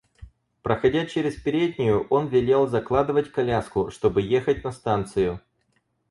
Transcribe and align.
Проходя 0.63 1.05
через 1.05 1.35
переднюю, 1.35 2.07
он 2.09 2.25
велел 2.25 2.65
закладывать 2.65 3.31
коляску, 3.31 3.91
чтобы 3.91 4.23
ехать 4.23 4.63
на 4.63 4.71
станцию. 4.71 5.41